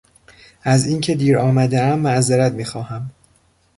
از 0.63 0.85
اینکه 0.87 1.15
دیر 1.15 1.37
آمدهام 1.39 1.99
معذرت 1.99 2.51
میخواهم. 2.51 3.11